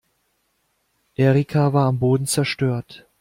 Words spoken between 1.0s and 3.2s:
Erika war am Boden zerstört.